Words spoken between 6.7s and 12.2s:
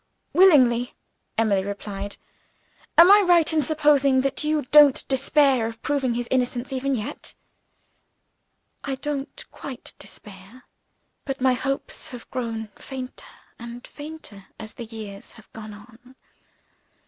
even yet'?" "I don't quite despair. But my hopes